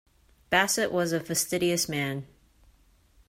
Bassett 0.49 0.91
was 0.91 1.11
a 1.13 1.19
fastidious 1.19 1.87
man. 1.87 2.25